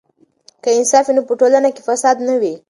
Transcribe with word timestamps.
که 0.63 0.69
انصاف 0.77 1.05
وي 1.07 1.13
نو 1.15 1.21
په 1.27 1.33
ټولنه 1.39 1.69
کې 1.75 1.81
فساد 1.87 2.17
نه 2.27 2.35
وي. 2.41 2.53